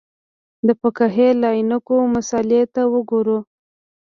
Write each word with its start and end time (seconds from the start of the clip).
د 0.67 0.69
فقهې 0.81 1.29
له 1.41 1.49
عینکو 1.55 1.97
مسألې 2.15 2.61
ته 2.73 2.81
وګورو. 2.93 3.39